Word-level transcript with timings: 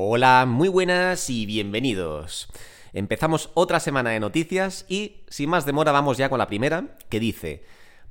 Hola, 0.00 0.46
muy 0.46 0.68
buenas 0.68 1.28
y 1.28 1.44
bienvenidos. 1.44 2.46
Empezamos 2.92 3.50
otra 3.54 3.80
semana 3.80 4.10
de 4.10 4.20
noticias 4.20 4.86
y, 4.88 5.24
sin 5.26 5.50
más 5.50 5.66
demora, 5.66 5.90
vamos 5.90 6.16
ya 6.16 6.28
con 6.28 6.38
la 6.38 6.46
primera, 6.46 6.96
que 7.08 7.18
dice: 7.18 7.64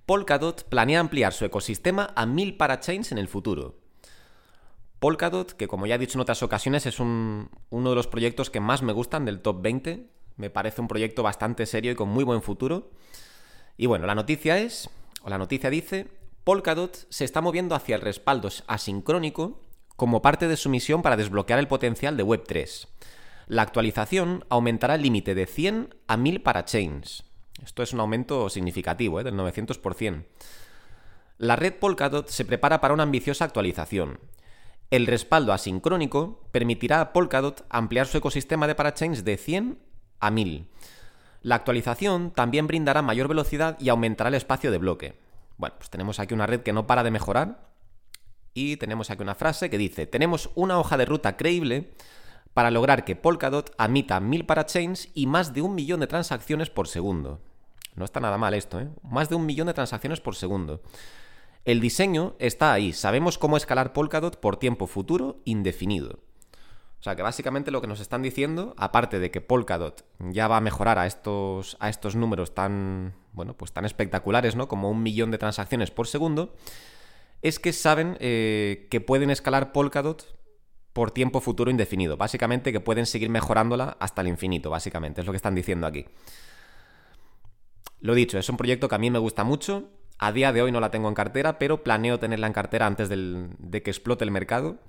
Polkadot 0.05 0.65
planea 0.65 0.99
ampliar 0.99 1.31
su 1.31 1.45
ecosistema 1.45 2.11
a 2.13 2.25
mil 2.25 2.57
parachains 2.57 3.13
en 3.13 3.19
el 3.19 3.29
futuro. 3.29 3.79
Polkadot, 4.99 5.53
que 5.53 5.69
como 5.69 5.87
ya 5.87 5.95
he 5.95 5.97
dicho 5.97 6.17
en 6.17 6.23
otras 6.23 6.43
ocasiones, 6.43 6.85
es 6.85 6.99
uno 6.99 7.49
de 7.71 7.95
los 7.95 8.07
proyectos 8.07 8.49
que 8.49 8.59
más 8.59 8.81
me 8.81 8.91
gustan 8.91 9.23
del 9.23 9.39
top 9.39 9.61
20. 9.61 10.09
Me 10.35 10.49
parece 10.49 10.81
un 10.81 10.89
proyecto 10.89 11.23
bastante 11.23 11.65
serio 11.65 11.93
y 11.93 11.95
con 11.95 12.09
muy 12.09 12.25
buen 12.25 12.41
futuro. 12.41 12.91
Y 13.77 13.85
bueno, 13.85 14.07
la 14.07 14.15
noticia 14.15 14.57
es, 14.57 14.89
o 15.21 15.29
la 15.29 15.37
noticia 15.37 15.69
dice, 15.69 16.07
Polkadot 16.43 17.07
se 17.09 17.23
está 17.23 17.39
moviendo 17.39 17.75
hacia 17.75 17.95
el 17.95 18.01
respaldo 18.01 18.49
asincrónico 18.67 19.61
como 19.97 20.21
parte 20.21 20.47
de 20.47 20.55
su 20.55 20.69
misión 20.69 21.01
para 21.01 21.17
desbloquear 21.17 21.59
el 21.59 21.67
potencial 21.67 22.15
de 22.15 22.23
Web3. 22.23 22.87
La 23.47 23.63
actualización 23.63 24.45
aumentará 24.47 24.95
el 24.95 25.01
límite 25.01 25.35
de 25.35 25.47
100 25.47 25.95
a 26.07 26.15
1000 26.15 26.41
parachains. 26.41 27.23
Esto 27.63 27.81
es 27.81 27.93
un 27.93 27.99
aumento 27.99 28.49
significativo, 28.49 29.19
¿eh? 29.19 29.23
del 29.23 29.33
900%. 29.33 30.23
La 31.39 31.55
red 31.55 31.73
Polkadot 31.73 32.29
se 32.29 32.45
prepara 32.45 32.79
para 32.79 32.93
una 32.93 33.03
ambiciosa 33.03 33.45
actualización. 33.45 34.19
El 34.91 35.07
respaldo 35.07 35.51
asincrónico 35.51 36.47
permitirá 36.51 37.01
a 37.01 37.11
Polkadot 37.11 37.65
ampliar 37.69 38.05
su 38.05 38.19
ecosistema 38.19 38.67
de 38.67 38.75
parachains 38.75 39.25
de 39.25 39.37
100 39.37 39.79
a 40.19 40.29
1000. 40.31 40.67
La 41.41 41.55
actualización 41.55 42.31
también 42.31 42.67
brindará 42.67 43.01
mayor 43.01 43.27
velocidad 43.27 43.77
y 43.79 43.89
aumentará 43.89 44.27
el 44.27 44.35
espacio 44.35 44.69
de 44.69 44.77
bloque. 44.77 45.19
Bueno, 45.57 45.75
pues 45.79 45.89
tenemos 45.89 46.19
aquí 46.19 46.35
una 46.35 46.45
red 46.45 46.61
que 46.61 46.73
no 46.73 46.85
para 46.85 47.03
de 47.03 47.11
mejorar 47.11 47.66
y 48.57 48.75
tenemos 48.77 49.11
aquí 49.11 49.21
una 49.21 49.35
frase 49.35 49.69
que 49.69 49.77
dice, 49.77 50.07
tenemos 50.07 50.49
una 50.55 50.79
hoja 50.79 50.97
de 50.97 51.05
ruta 51.05 51.37
creíble 51.37 51.91
para 52.55 52.71
lograr 52.71 53.05
que 53.05 53.15
Polkadot 53.15 53.71
admita 53.77 54.19
1000 54.19 54.47
parachains 54.47 55.09
y 55.13 55.27
más 55.27 55.53
de 55.53 55.61
un 55.61 55.75
millón 55.75 55.99
de 55.99 56.07
transacciones 56.07 56.71
por 56.71 56.87
segundo. 56.87 57.39
No 57.93 58.03
está 58.03 58.19
nada 58.19 58.39
mal 58.39 58.55
esto, 58.55 58.79
¿eh? 58.79 58.89
Más 59.03 59.29
de 59.29 59.35
un 59.35 59.45
millón 59.45 59.67
de 59.67 59.75
transacciones 59.75 60.21
por 60.21 60.33
segundo. 60.33 60.81
El 61.65 61.81
diseño 61.81 62.33
está 62.39 62.73
ahí, 62.73 62.93
sabemos 62.93 63.37
cómo 63.37 63.57
escalar 63.57 63.93
Polkadot 63.93 64.39
por 64.39 64.57
tiempo 64.57 64.87
futuro 64.87 65.39
indefinido. 65.45 66.17
O 66.99 67.03
sea 67.03 67.15
que 67.15 67.21
básicamente 67.21 67.69
lo 67.69 67.79
que 67.79 67.87
nos 67.87 67.99
están 67.99 68.23
diciendo, 68.23 68.73
aparte 68.75 69.19
de 69.19 69.29
que 69.29 69.39
Polkadot 69.39 70.03
ya 70.17 70.47
va 70.47 70.57
a 70.57 70.61
mejorar 70.61 70.97
a 70.97 71.05
estos, 71.05 71.77
a 71.79 71.89
estos 71.89 72.15
números 72.15 72.55
tan, 72.55 73.13
bueno, 73.33 73.53
pues 73.55 73.71
tan 73.71 73.85
espectaculares, 73.85 74.55
¿no? 74.55 74.67
Como 74.67 74.89
un 74.89 75.03
millón 75.03 75.29
de 75.29 75.37
transacciones 75.37 75.91
por 75.91 76.07
segundo, 76.07 76.55
es 77.41 77.59
que 77.59 77.73
saben 77.73 78.17
eh, 78.19 78.87
que 78.89 79.01
pueden 79.01 79.29
escalar 79.29 79.71
Polkadot 79.71 80.37
por 80.93 81.11
tiempo 81.11 81.41
futuro 81.41 81.69
indefinido. 81.69 82.17
Básicamente 82.17 82.71
que 82.71 82.79
pueden 82.79 83.05
seguir 83.05 83.29
mejorándola 83.29 83.97
hasta 83.99 84.21
el 84.21 84.27
infinito, 84.27 84.69
básicamente, 84.69 85.21
es 85.21 85.27
lo 85.27 85.33
que 85.33 85.37
están 85.37 85.55
diciendo 85.55 85.85
aquí. 85.85 86.05
Lo 87.99 88.15
dicho, 88.15 88.37
es 88.37 88.49
un 88.49 88.57
proyecto 88.57 88.89
que 88.89 88.95
a 88.95 88.99
mí 88.99 89.11
me 89.11 89.19
gusta 89.19 89.43
mucho. 89.43 89.89
A 90.19 90.31
día 90.31 90.51
de 90.51 90.63
hoy 90.63 90.71
no 90.71 90.79
la 90.79 90.89
tengo 90.89 91.07
en 91.07 91.13
cartera, 91.13 91.59
pero 91.59 91.83
planeo 91.83 92.17
tenerla 92.19 92.47
en 92.47 92.53
cartera 92.53 92.87
antes 92.87 93.09
de 93.09 93.83
que 93.83 93.91
explote 93.91 94.23
el 94.23 94.31
mercado. 94.31 94.79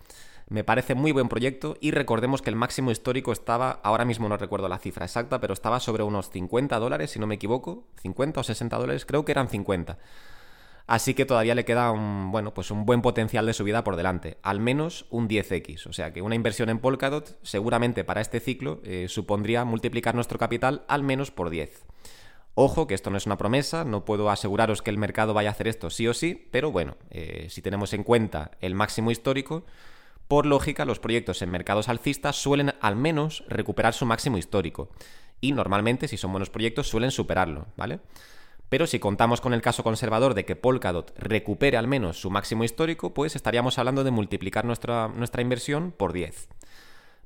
Me 0.48 0.64
parece 0.64 0.94
muy 0.94 1.12
buen 1.12 1.28
proyecto 1.28 1.76
y 1.78 1.90
recordemos 1.90 2.40
que 2.40 2.48
el 2.48 2.56
máximo 2.56 2.90
histórico 2.90 3.32
estaba, 3.32 3.80
ahora 3.82 4.06
mismo 4.06 4.30
no 4.30 4.38
recuerdo 4.38 4.66
la 4.66 4.78
cifra 4.78 5.04
exacta, 5.04 5.40
pero 5.40 5.52
estaba 5.52 5.78
sobre 5.78 6.04
unos 6.04 6.30
50 6.30 6.78
dólares, 6.78 7.10
si 7.10 7.18
no 7.18 7.26
me 7.26 7.34
equivoco, 7.34 7.86
50 8.00 8.40
o 8.40 8.42
60 8.42 8.78
dólares, 8.78 9.04
creo 9.04 9.26
que 9.26 9.32
eran 9.32 9.50
50. 9.50 9.98
Así 10.88 11.12
que 11.12 11.26
todavía 11.26 11.54
le 11.54 11.66
queda 11.66 11.92
un, 11.92 12.32
bueno, 12.32 12.54
pues 12.54 12.70
un 12.70 12.86
buen 12.86 13.02
potencial 13.02 13.44
de 13.44 13.52
subida 13.52 13.84
por 13.84 13.94
delante, 13.94 14.38
al 14.42 14.58
menos 14.58 15.04
un 15.10 15.28
10x. 15.28 15.86
O 15.86 15.92
sea 15.92 16.14
que 16.14 16.22
una 16.22 16.34
inversión 16.34 16.70
en 16.70 16.78
Polkadot 16.78 17.38
seguramente 17.42 18.04
para 18.04 18.22
este 18.22 18.40
ciclo 18.40 18.80
eh, 18.84 19.04
supondría 19.10 19.66
multiplicar 19.66 20.14
nuestro 20.14 20.38
capital 20.38 20.86
al 20.88 21.02
menos 21.02 21.30
por 21.30 21.50
10. 21.50 21.84
Ojo, 22.54 22.86
que 22.86 22.94
esto 22.94 23.10
no 23.10 23.18
es 23.18 23.26
una 23.26 23.36
promesa, 23.36 23.84
no 23.84 24.06
puedo 24.06 24.30
aseguraros 24.30 24.80
que 24.80 24.88
el 24.88 24.96
mercado 24.96 25.34
vaya 25.34 25.50
a 25.50 25.52
hacer 25.52 25.68
esto 25.68 25.90
sí 25.90 26.08
o 26.08 26.14
sí, 26.14 26.48
pero 26.50 26.72
bueno, 26.72 26.96
eh, 27.10 27.48
si 27.50 27.60
tenemos 27.60 27.92
en 27.92 28.02
cuenta 28.02 28.52
el 28.62 28.74
máximo 28.74 29.10
histórico, 29.10 29.66
por 30.26 30.46
lógica, 30.46 30.86
los 30.86 31.00
proyectos 31.00 31.42
en 31.42 31.50
mercados 31.50 31.90
alcistas 31.90 32.36
suelen 32.36 32.72
al 32.80 32.96
menos 32.96 33.44
recuperar 33.46 33.92
su 33.92 34.06
máximo 34.06 34.38
histórico. 34.38 34.88
Y 35.42 35.52
normalmente, 35.52 36.08
si 36.08 36.16
son 36.16 36.32
buenos 36.32 36.48
proyectos, 36.48 36.88
suelen 36.88 37.10
superarlo, 37.10 37.66
¿vale? 37.76 38.00
Pero 38.68 38.86
si 38.86 38.98
contamos 38.98 39.40
con 39.40 39.54
el 39.54 39.62
caso 39.62 39.82
conservador 39.82 40.34
de 40.34 40.44
que 40.44 40.56
Polkadot 40.56 41.12
recupere 41.18 41.76
al 41.76 41.86
menos 41.86 42.20
su 42.20 42.30
máximo 42.30 42.64
histórico, 42.64 43.14
pues 43.14 43.34
estaríamos 43.34 43.78
hablando 43.78 44.04
de 44.04 44.10
multiplicar 44.10 44.64
nuestra, 44.64 45.08
nuestra 45.08 45.40
inversión 45.40 45.92
por 45.96 46.12
10. 46.12 46.48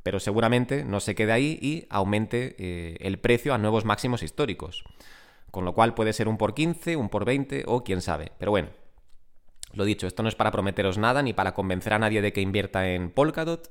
Pero 0.03 0.21
seguramente 0.21 0.85
no 0.85 1.01
se 1.01 1.15
quede 1.15 1.33
ahí 1.33 1.59
y 1.61 1.87
aumente 1.91 2.55
eh, 2.59 2.97
el 3.01 3.19
precio 3.19 3.55
a 3.55 3.59
nuevos 3.59 3.85
máximos 3.85 4.23
históricos. 4.23 4.85
Con 5.51 5.65
lo 5.65 5.75
cual 5.75 5.95
puede 5.95 6.13
ser 6.13 6.29
un 6.29 6.39
por 6.39 6.55
15, 6.55 6.97
un 6.97 7.09
por 7.09 7.25
20 7.25 7.65
o 7.67 7.83
quién 7.83 8.03
sabe. 8.03 8.33
Pero 8.39 8.53
bueno, 8.53 8.69
lo 9.75 9.85
dicho, 9.85 10.07
esto 10.07 10.23
no 10.23 10.29
es 10.29 10.35
para 10.35 10.51
prometeros 10.51 10.97
nada 10.97 11.23
ni 11.23 11.33
para 11.33 11.55
convencer 11.55 11.93
a 11.93 11.99
nadie 11.99 12.23
de 12.23 12.33
que 12.33 12.41
invierta 12.41 12.89
en 12.89 13.11
Polkadot. 13.11 13.71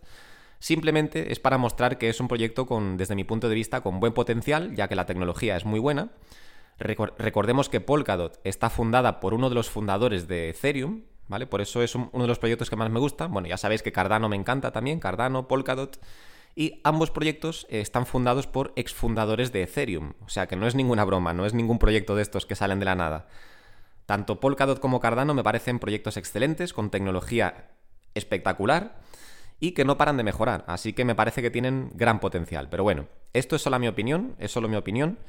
Simplemente 0.59 1.31
es 1.31 1.39
para 1.39 1.57
mostrar 1.57 1.97
que 1.97 2.09
es 2.09 2.19
un 2.19 2.27
proyecto 2.27 2.65
con, 2.65 2.97
desde 2.97 3.15
mi 3.15 3.23
punto 3.23 3.49
de 3.49 3.55
vista, 3.55 3.81
con 3.81 3.99
buen 3.99 4.13
potencial, 4.13 4.75
ya 4.75 4.87
que 4.87 4.95
la 4.95 5.05
tecnología 5.05 5.55
es 5.57 5.65
muy 5.65 5.79
buena. 5.79 6.11
Recordemos 6.81 7.69
que 7.69 7.81
Polkadot 7.81 8.39
está 8.43 8.69
fundada 8.69 9.19
por 9.19 9.33
uno 9.33 9.49
de 9.49 9.55
los 9.55 9.69
fundadores 9.69 10.27
de 10.27 10.49
Ethereum, 10.49 11.03
¿vale? 11.27 11.47
Por 11.47 11.61
eso 11.61 11.81
es 11.81 11.95
uno 11.95 12.09
de 12.13 12.27
los 12.27 12.39
proyectos 12.39 12.69
que 12.69 12.75
más 12.75 12.89
me 12.89 12.99
gustan. 12.99 13.31
Bueno, 13.31 13.47
ya 13.47 13.57
sabéis 13.57 13.81
que 13.83 13.91
Cardano 13.91 14.27
me 14.29 14.35
encanta 14.35 14.71
también, 14.71 14.99
Cardano, 14.99 15.47
Polkadot. 15.47 15.99
Y 16.55 16.81
ambos 16.83 17.11
proyectos 17.11 17.65
están 17.69 18.05
fundados 18.05 18.45
por 18.45 18.73
exfundadores 18.75 19.53
de 19.53 19.63
Ethereum. 19.63 20.13
O 20.25 20.29
sea 20.29 20.47
que 20.47 20.57
no 20.57 20.67
es 20.67 20.75
ninguna 20.75 21.05
broma, 21.05 21.33
no 21.33 21.45
es 21.45 21.53
ningún 21.53 21.79
proyecto 21.79 22.15
de 22.15 22.23
estos 22.23 22.45
que 22.45 22.55
salen 22.55 22.79
de 22.79 22.85
la 22.85 22.95
nada. 22.95 23.27
Tanto 24.05 24.41
Polkadot 24.41 24.79
como 24.79 24.99
Cardano 24.99 25.33
me 25.33 25.43
parecen 25.43 25.79
proyectos 25.79 26.17
excelentes, 26.17 26.73
con 26.73 26.89
tecnología 26.89 27.69
espectacular 28.13 28.99
y 29.61 29.71
que 29.71 29.85
no 29.85 29.97
paran 29.97 30.17
de 30.17 30.23
mejorar. 30.23 30.65
Así 30.67 30.91
que 30.91 31.05
me 31.05 31.15
parece 31.15 31.41
que 31.41 31.51
tienen 31.51 31.91
gran 31.93 32.19
potencial. 32.19 32.67
Pero 32.69 32.83
bueno, 32.83 33.07
esto 33.31 33.55
es 33.55 33.61
solo 33.61 33.79
mi 33.79 33.87
opinión, 33.87 34.35
es 34.39 34.51
solo 34.51 34.67
mi 34.67 34.75
opinión. 34.75 35.19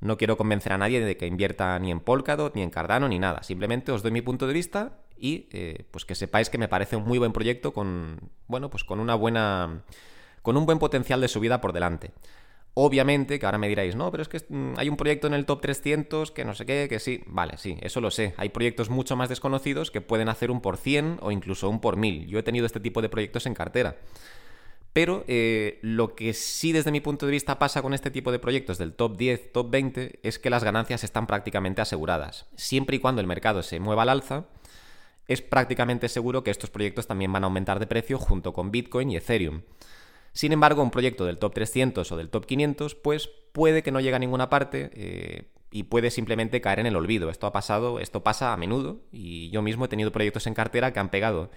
No 0.00 0.16
quiero 0.16 0.36
convencer 0.36 0.72
a 0.72 0.78
nadie 0.78 1.00
de 1.00 1.16
que 1.16 1.26
invierta 1.26 1.78
ni 1.78 1.90
en 1.90 2.00
Polkadot, 2.00 2.54
ni 2.54 2.62
en 2.62 2.70
Cardano, 2.70 3.08
ni 3.08 3.18
nada. 3.18 3.42
Simplemente 3.42 3.90
os 3.92 4.02
doy 4.02 4.12
mi 4.12 4.22
punto 4.22 4.46
de 4.46 4.52
vista 4.52 4.98
y 5.16 5.48
eh, 5.50 5.84
pues 5.90 6.04
que 6.04 6.14
sepáis 6.14 6.50
que 6.50 6.58
me 6.58 6.68
parece 6.68 6.96
un 6.96 7.04
muy 7.04 7.18
buen 7.18 7.32
proyecto 7.32 7.72
con, 7.72 8.30
bueno, 8.46 8.70
pues 8.70 8.84
con 8.84 9.00
una 9.00 9.16
buena, 9.16 9.82
con 10.42 10.56
un 10.56 10.66
buen 10.66 10.78
potencial 10.78 11.20
de 11.20 11.28
subida 11.28 11.60
por 11.60 11.72
delante. 11.72 12.12
Obviamente, 12.74 13.40
que 13.40 13.46
ahora 13.46 13.58
me 13.58 13.66
diréis, 13.66 13.96
no, 13.96 14.08
pero 14.12 14.22
es 14.22 14.28
que 14.28 14.38
mm, 14.48 14.74
hay 14.76 14.88
un 14.88 14.96
proyecto 14.96 15.26
en 15.26 15.34
el 15.34 15.46
top 15.46 15.62
300 15.62 16.30
que 16.30 16.44
no 16.44 16.54
sé 16.54 16.64
qué, 16.64 16.86
que 16.88 17.00
sí. 17.00 17.24
Vale, 17.26 17.56
sí, 17.56 17.76
eso 17.80 18.00
lo 18.00 18.12
sé. 18.12 18.34
Hay 18.36 18.50
proyectos 18.50 18.88
mucho 18.88 19.16
más 19.16 19.28
desconocidos 19.28 19.90
que 19.90 20.00
pueden 20.00 20.28
hacer 20.28 20.52
un 20.52 20.60
por 20.60 20.76
100 20.76 21.18
o 21.20 21.32
incluso 21.32 21.68
un 21.68 21.80
por 21.80 21.96
1000. 21.96 22.28
Yo 22.28 22.38
he 22.38 22.44
tenido 22.44 22.66
este 22.66 22.78
tipo 22.78 23.02
de 23.02 23.08
proyectos 23.08 23.46
en 23.46 23.54
cartera. 23.54 23.96
Pero 24.92 25.24
eh, 25.28 25.78
lo 25.82 26.14
que 26.14 26.32
sí 26.34 26.72
desde 26.72 26.90
mi 26.90 27.00
punto 27.00 27.26
de 27.26 27.32
vista 27.32 27.58
pasa 27.58 27.82
con 27.82 27.94
este 27.94 28.10
tipo 28.10 28.32
de 28.32 28.38
proyectos 28.38 28.78
del 28.78 28.94
top 28.94 29.16
10, 29.16 29.52
top 29.52 29.70
20, 29.70 30.20
es 30.22 30.38
que 30.38 30.50
las 30.50 30.64
ganancias 30.64 31.04
están 31.04 31.26
prácticamente 31.26 31.80
aseguradas. 31.80 32.46
Siempre 32.56 32.96
y 32.96 32.98
cuando 32.98 33.20
el 33.20 33.26
mercado 33.26 33.62
se 33.62 33.80
mueva 33.80 34.02
al 34.02 34.08
alza, 34.08 34.46
es 35.26 35.42
prácticamente 35.42 36.08
seguro 36.08 36.42
que 36.42 36.50
estos 36.50 36.70
proyectos 36.70 37.06
también 37.06 37.32
van 37.32 37.44
a 37.44 37.46
aumentar 37.46 37.78
de 37.78 37.86
precio 37.86 38.18
junto 38.18 38.52
con 38.52 38.70
Bitcoin 38.70 39.10
y 39.10 39.16
Ethereum. 39.16 39.62
Sin 40.32 40.52
embargo, 40.52 40.82
un 40.82 40.90
proyecto 40.90 41.26
del 41.26 41.38
top 41.38 41.54
300 41.54 42.10
o 42.10 42.16
del 42.16 42.30
top 42.30 42.46
500, 42.46 42.94
pues 42.94 43.28
puede 43.52 43.82
que 43.82 43.90
no 43.90 44.00
llegue 44.00 44.16
a 44.16 44.20
ninguna 44.20 44.48
parte 44.48 44.90
eh, 44.94 45.50
y 45.70 45.84
puede 45.84 46.10
simplemente 46.10 46.60
caer 46.60 46.80
en 46.80 46.86
el 46.86 46.96
olvido. 46.96 47.28
Esto 47.28 47.46
ha 47.46 47.52
pasado, 47.52 48.00
esto 48.00 48.22
pasa 48.22 48.52
a 48.52 48.56
menudo 48.56 49.00
y 49.12 49.50
yo 49.50 49.62
mismo 49.62 49.84
he 49.84 49.88
tenido 49.88 50.12
proyectos 50.12 50.46
en 50.46 50.54
cartera 50.54 50.92
que 50.92 51.00
han 51.00 51.10
pegado, 51.10 51.50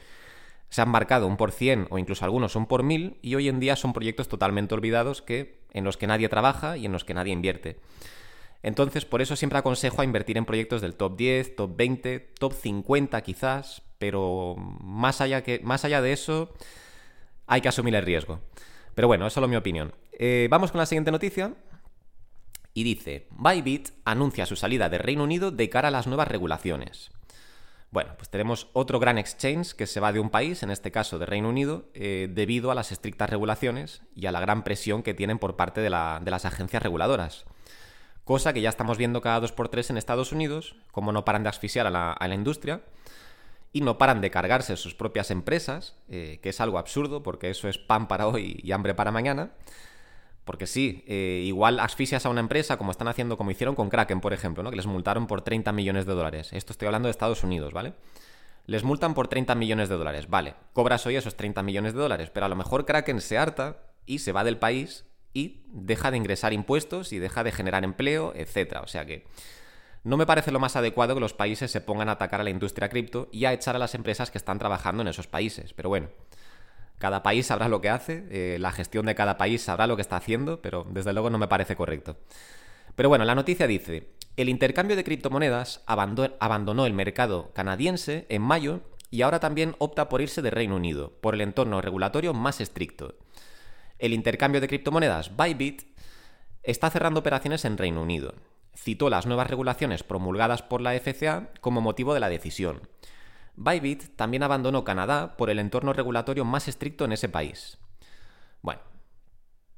se 0.71 0.81
han 0.81 0.89
marcado 0.89 1.27
un 1.27 1.37
por 1.37 1.51
cien 1.51 1.85
o 1.89 1.99
incluso 1.99 2.25
algunos 2.25 2.55
un 2.55 2.65
por 2.65 2.81
mil 2.81 3.17
y 3.21 3.35
hoy 3.35 3.49
en 3.49 3.59
día 3.59 3.75
son 3.75 3.91
proyectos 3.91 4.29
totalmente 4.29 4.73
olvidados 4.73 5.21
que, 5.21 5.59
en 5.73 5.83
los 5.83 5.97
que 5.97 6.07
nadie 6.07 6.29
trabaja 6.29 6.77
y 6.77 6.85
en 6.85 6.93
los 6.93 7.03
que 7.03 7.13
nadie 7.13 7.33
invierte. 7.33 7.77
Entonces, 8.63 9.05
por 9.05 9.21
eso 9.21 9.35
siempre 9.35 9.59
aconsejo 9.59 10.01
a 10.01 10.05
invertir 10.05 10.37
en 10.37 10.45
proyectos 10.45 10.81
del 10.81 10.95
top 10.95 11.17
10, 11.17 11.55
top 11.57 11.75
20, 11.75 12.19
top 12.39 12.53
50 12.53 13.21
quizás, 13.21 13.81
pero 13.97 14.55
más 14.57 15.19
allá, 15.19 15.43
que, 15.43 15.59
más 15.61 15.83
allá 15.83 16.01
de 16.01 16.13
eso 16.13 16.53
hay 17.47 17.59
que 17.59 17.67
asumir 17.67 17.93
el 17.95 18.05
riesgo. 18.05 18.39
Pero 18.95 19.07
bueno, 19.07 19.27
es 19.27 19.33
solo 19.33 19.49
mi 19.49 19.57
opinión. 19.57 19.93
Eh, 20.13 20.47
vamos 20.49 20.71
con 20.71 20.79
la 20.79 20.85
siguiente 20.85 21.11
noticia. 21.11 21.53
Y 22.73 22.85
dice, 22.85 23.27
Bybit 23.31 23.89
anuncia 24.05 24.45
su 24.45 24.55
salida 24.55 24.87
de 24.87 24.99
Reino 24.99 25.25
Unido 25.25 25.51
de 25.51 25.69
cara 25.69 25.89
a 25.89 25.91
las 25.91 26.07
nuevas 26.07 26.29
regulaciones. 26.29 27.11
Bueno, 27.91 28.13
pues 28.15 28.29
tenemos 28.29 28.69
otro 28.71 28.99
gran 28.99 29.17
exchange 29.17 29.73
que 29.73 29.85
se 29.85 29.99
va 29.99 30.13
de 30.13 30.21
un 30.21 30.29
país, 30.29 30.63
en 30.63 30.71
este 30.71 30.91
caso 30.91 31.19
de 31.19 31.25
Reino 31.25 31.49
Unido, 31.49 31.89
eh, 31.93 32.29
debido 32.31 32.71
a 32.71 32.75
las 32.75 32.93
estrictas 32.93 33.29
regulaciones 33.29 34.01
y 34.15 34.27
a 34.27 34.31
la 34.31 34.39
gran 34.39 34.63
presión 34.63 35.03
que 35.03 35.13
tienen 35.13 35.39
por 35.39 35.57
parte 35.57 35.81
de, 35.81 35.89
las 35.89 36.45
agencias 36.45 36.81
reguladoras. 36.81 37.45
Cosa 38.23 38.53
que 38.53 38.61
ya 38.61 38.69
estamos 38.69 38.97
viendo 38.97 39.19
cada 39.19 39.41
dos 39.41 39.51
por 39.51 39.67
tres 39.67 39.89
en 39.89 39.97
Estados 39.97 40.31
Unidos, 40.31 40.77
como 40.93 41.11
no 41.11 41.25
paran 41.25 41.43
de 41.43 41.49
asfixiar 41.49 41.85
a 41.85 41.89
la, 41.89 42.13
a 42.13 42.27
la 42.29 42.35
industria 42.35 42.81
y 43.73 43.81
no 43.81 43.97
paran 43.97 44.21
de 44.21 44.31
cargarse 44.31 44.77
sus 44.77 44.95
propias 44.95 45.29
empresas, 45.29 45.97
eh, 46.07 46.39
que 46.41 46.49
es 46.49 46.61
algo 46.61 46.77
absurdo 46.77 47.23
porque 47.23 47.49
eso 47.49 47.67
es 47.67 47.77
pan 47.77 48.07
para 48.07 48.27
hoy 48.27 48.61
y 48.63 48.71
hambre 48.71 48.93
para 48.93 49.11
mañana. 49.11 49.51
Porque 50.45 50.65
sí, 50.65 51.03
eh, 51.07 51.43
igual 51.45 51.79
asfixias 51.79 52.25
a 52.25 52.29
una 52.29 52.39
empresa 52.39 52.77
como 52.77 52.91
están 52.91 53.07
haciendo, 53.07 53.37
como 53.37 53.51
hicieron 53.51 53.75
con 53.75 53.89
Kraken, 53.89 54.21
por 54.21 54.33
ejemplo, 54.33 54.63
¿no? 54.63 54.71
que 54.71 54.75
les 54.75 54.87
multaron 54.87 55.27
por 55.27 55.41
30 55.41 55.71
millones 55.71 56.05
de 56.05 56.13
dólares. 56.13 56.51
Esto 56.53 56.73
estoy 56.73 56.87
hablando 56.87 57.07
de 57.07 57.11
Estados 57.11 57.43
Unidos, 57.43 57.73
¿vale? 57.73 57.93
Les 58.65 58.83
multan 58.83 59.13
por 59.13 59.27
30 59.27 59.53
millones 59.55 59.89
de 59.89 59.95
dólares. 59.95 60.29
Vale, 60.29 60.55
cobras 60.73 61.05
hoy 61.05 61.15
esos 61.15 61.35
30 61.35 61.61
millones 61.63 61.93
de 61.93 61.99
dólares, 61.99 62.31
pero 62.33 62.45
a 62.45 62.49
lo 62.49 62.55
mejor 62.55 62.85
Kraken 62.85 63.21
se 63.21 63.37
harta 63.37 63.77
y 64.05 64.19
se 64.19 64.31
va 64.31 64.43
del 64.43 64.57
país 64.57 65.05
y 65.33 65.63
deja 65.67 66.11
de 66.11 66.17
ingresar 66.17 66.53
impuestos 66.53 67.13
y 67.13 67.19
deja 67.19 67.43
de 67.43 67.51
generar 67.51 67.83
empleo, 67.83 68.33
etc. 68.35 68.79
O 68.83 68.87
sea 68.87 69.05
que 69.05 69.25
no 70.03 70.17
me 70.17 70.25
parece 70.25 70.51
lo 70.51 70.59
más 70.59 70.75
adecuado 70.75 71.13
que 71.13 71.21
los 71.21 71.33
países 71.33 71.69
se 71.71 71.81
pongan 71.81 72.09
a 72.09 72.13
atacar 72.13 72.41
a 72.41 72.43
la 72.43 72.49
industria 72.49 72.89
cripto 72.89 73.29
y 73.31 73.45
a 73.45 73.53
echar 73.53 73.75
a 73.75 73.79
las 73.79 73.93
empresas 73.93 74.31
que 74.31 74.37
están 74.37 74.57
trabajando 74.57 75.01
en 75.01 75.07
esos 75.07 75.27
países. 75.27 75.73
Pero 75.73 75.89
bueno, 75.89 76.09
cada 77.01 77.23
país 77.23 77.47
sabrá 77.47 77.67
lo 77.67 77.81
que 77.81 77.89
hace, 77.89 78.25
eh, 78.29 78.57
la 78.59 78.71
gestión 78.71 79.07
de 79.07 79.15
cada 79.15 79.35
país 79.35 79.63
sabrá 79.63 79.87
lo 79.87 79.95
que 79.95 80.03
está 80.03 80.17
haciendo, 80.17 80.61
pero 80.61 80.85
desde 80.87 81.13
luego 81.13 81.31
no 81.31 81.39
me 81.39 81.47
parece 81.47 81.75
correcto. 81.75 82.17
Pero 82.95 83.09
bueno, 83.09 83.25
la 83.25 83.33
noticia 83.33 83.65
dice, 83.65 84.11
el 84.37 84.49
intercambio 84.49 84.95
de 84.95 85.03
criptomonedas 85.03 85.81
abandonó 85.87 86.85
el 86.85 86.93
mercado 86.93 87.51
canadiense 87.53 88.27
en 88.29 88.43
mayo 88.43 88.81
y 89.09 89.23
ahora 89.23 89.39
también 89.39 89.75
opta 89.79 90.09
por 90.09 90.21
irse 90.21 90.43
de 90.43 90.51
Reino 90.51 90.75
Unido, 90.75 91.11
por 91.21 91.33
el 91.33 91.41
entorno 91.41 91.81
regulatorio 91.81 92.35
más 92.35 92.61
estricto. 92.61 93.15
El 93.97 94.13
intercambio 94.13 94.61
de 94.61 94.67
criptomonedas 94.67 95.35
Bybit 95.35 95.81
está 96.61 96.91
cerrando 96.91 97.21
operaciones 97.21 97.65
en 97.65 97.79
Reino 97.79 98.03
Unido. 98.03 98.35
Citó 98.75 99.09
las 99.09 99.25
nuevas 99.25 99.49
regulaciones 99.49 100.03
promulgadas 100.03 100.61
por 100.61 100.81
la 100.81 100.93
FCA 100.93 101.49
como 101.61 101.81
motivo 101.81 102.13
de 102.13 102.19
la 102.19 102.29
decisión. 102.29 102.81
Bybit 103.63 104.15
también 104.15 104.41
abandonó 104.41 104.83
Canadá 104.83 105.37
por 105.37 105.49
el 105.51 105.59
entorno 105.59 105.93
regulatorio 105.93 106.45
más 106.45 106.67
estricto 106.67 107.05
en 107.05 107.11
ese 107.11 107.29
país. 107.29 107.77
Bueno, 108.61 108.81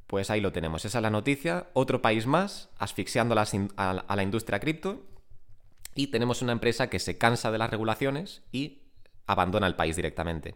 pues 0.07 0.29
ahí 0.29 0.39
lo 0.39 0.53
tenemos. 0.53 0.85
Esa 0.85 0.99
es 0.99 1.01
la 1.01 1.09
noticia. 1.09 1.67
Otro 1.73 2.01
país 2.01 2.25
más 2.25 2.69
asfixiando 2.77 3.35
a 3.35 4.15
la 4.15 4.23
industria 4.23 4.59
cripto. 4.59 5.03
Y 5.95 6.07
tenemos 6.07 6.41
una 6.41 6.53
empresa 6.53 6.89
que 6.89 6.99
se 6.99 7.17
cansa 7.17 7.51
de 7.51 7.57
las 7.57 7.69
regulaciones 7.69 8.41
y 8.51 8.83
abandona 9.27 9.67
el 9.67 9.75
país 9.75 9.95
directamente. 9.95 10.55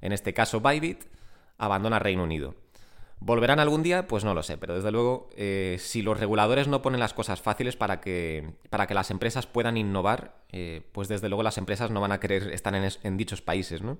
En 0.00 0.12
este 0.12 0.32
caso, 0.32 0.60
Bybit 0.60 1.04
abandona 1.58 1.98
Reino 1.98 2.22
Unido. 2.22 2.54
¿Volverán 3.20 3.58
algún 3.58 3.82
día? 3.82 4.06
Pues 4.06 4.24
no 4.24 4.32
lo 4.32 4.42
sé, 4.42 4.58
pero 4.58 4.76
desde 4.76 4.92
luego, 4.92 5.28
eh, 5.36 5.76
si 5.80 6.02
los 6.02 6.18
reguladores 6.20 6.68
no 6.68 6.82
ponen 6.82 7.00
las 7.00 7.14
cosas 7.14 7.40
fáciles 7.40 7.74
para 7.74 8.00
que, 8.00 8.54
para 8.70 8.86
que 8.86 8.94
las 8.94 9.10
empresas 9.10 9.46
puedan 9.46 9.76
innovar, 9.76 10.36
eh, 10.52 10.82
pues 10.92 11.08
desde 11.08 11.28
luego 11.28 11.42
las 11.42 11.58
empresas 11.58 11.90
no 11.90 12.00
van 12.00 12.12
a 12.12 12.20
querer 12.20 12.52
estar 12.52 12.74
en, 12.74 13.16
dichos 13.16 13.42
países, 13.42 13.82
¿no? 13.82 13.98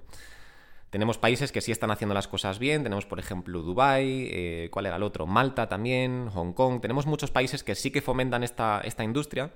Tenemos 0.90 1.18
países 1.18 1.52
que 1.52 1.60
sí 1.60 1.72
están 1.72 1.90
haciendo 1.90 2.14
las 2.14 2.28
cosas 2.28 2.58
bien, 2.58 2.82
tenemos 2.82 3.04
por 3.06 3.18
ejemplo 3.18 3.60
Dubái, 3.60 4.30
eh, 4.32 4.68
¿cuál 4.70 4.86
era 4.86 4.96
el 4.96 5.02
otro? 5.02 5.26
Malta 5.26 5.68
también, 5.68 6.28
Hong 6.30 6.52
Kong, 6.52 6.80
tenemos 6.80 7.06
muchos 7.06 7.30
países 7.30 7.62
que 7.62 7.74
sí 7.74 7.90
que 7.90 8.00
fomentan 8.00 8.42
esta, 8.42 8.80
esta 8.82 9.04
industria, 9.04 9.50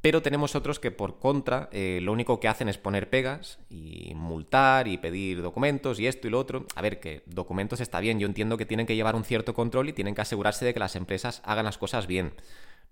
pero 0.00 0.22
tenemos 0.22 0.54
otros 0.54 0.78
que 0.78 0.90
por 0.90 1.18
contra 1.18 1.68
eh, 1.72 1.98
lo 2.02 2.12
único 2.12 2.38
que 2.38 2.46
hacen 2.46 2.68
es 2.68 2.78
poner 2.78 3.10
pegas 3.10 3.58
y 3.68 4.12
multar 4.14 4.86
y 4.86 4.96
pedir 4.96 5.42
documentos 5.42 5.98
y 5.98 6.06
esto 6.06 6.28
y 6.28 6.30
lo 6.30 6.38
otro. 6.38 6.66
A 6.76 6.82
ver, 6.82 7.00
que 7.00 7.22
documentos 7.26 7.80
está 7.80 7.98
bien, 7.98 8.20
yo 8.20 8.26
entiendo 8.26 8.56
que 8.56 8.66
tienen 8.66 8.86
que 8.86 8.94
llevar 8.94 9.16
un 9.16 9.24
cierto 9.24 9.54
control 9.54 9.88
y 9.88 9.92
tienen 9.92 10.14
que 10.14 10.20
asegurarse 10.20 10.64
de 10.64 10.72
que 10.72 10.80
las 10.80 10.94
empresas 10.94 11.42
hagan 11.44 11.64
las 11.64 11.78
cosas 11.78 12.06
bien. 12.06 12.34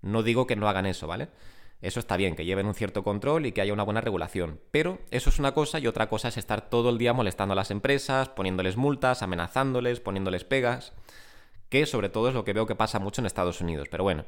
No 0.01 0.21
digo 0.21 0.47
que 0.47 0.55
no 0.55 0.67
hagan 0.67 0.85
eso, 0.85 1.07
¿vale? 1.07 1.29
Eso 1.81 1.99
está 1.99 2.17
bien, 2.17 2.35
que 2.35 2.43
lleven 2.43 2.65
un 2.65 2.73
cierto 2.73 3.03
control 3.03 3.45
y 3.45 3.51
que 3.51 3.61
haya 3.61 3.73
una 3.73 3.83
buena 3.83 4.01
regulación. 4.01 4.59
Pero 4.71 4.99
eso 5.11 5.29
es 5.29 5.39
una 5.39 5.53
cosa 5.53 5.79
y 5.79 5.87
otra 5.87 6.09
cosa 6.09 6.27
es 6.27 6.37
estar 6.37 6.69
todo 6.69 6.89
el 6.89 6.97
día 6.97 7.13
molestando 7.13 7.53
a 7.53 7.55
las 7.55 7.71
empresas, 7.71 8.29
poniéndoles 8.29 8.77
multas, 8.77 9.21
amenazándoles, 9.21 9.99
poniéndoles 9.99 10.43
pegas, 10.43 10.93
que 11.69 11.85
sobre 11.85 12.09
todo 12.09 12.29
es 12.29 12.33
lo 12.33 12.43
que 12.43 12.53
veo 12.53 12.65
que 12.65 12.75
pasa 12.75 12.99
mucho 12.99 13.21
en 13.21 13.27
Estados 13.27 13.61
Unidos. 13.61 13.87
Pero 13.91 14.03
bueno, 14.03 14.25